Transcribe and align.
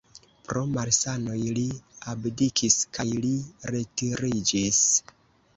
Pro 0.45 0.61
malsanoj 0.77 1.35
li 1.57 1.65
abdikis 2.13 2.79
kaj 2.99 3.05
li 3.27 3.35
retiriĝis. 3.77 4.85